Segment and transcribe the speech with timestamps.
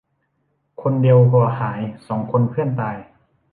[0.81, 2.97] คนเดียวหัวหาย สองคนเพื่อนตาย